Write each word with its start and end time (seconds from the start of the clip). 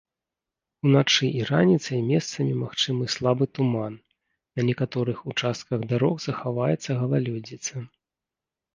Уначы 0.85 1.25
і 1.27 1.41
раніцай 1.49 1.99
месцамі 2.13 2.53
магчымы 2.63 3.05
слабы 3.17 3.49
туман, 3.59 3.93
на 4.57 4.61
некаторых 4.73 5.17
участках 5.35 5.89
дарог 5.95 6.15
захаваецца 6.29 7.01
галалёдзіца. 7.05 7.75